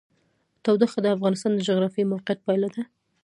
[0.63, 2.81] تودوخه د افغانستان د جغرافیایي موقیعت پایله ده.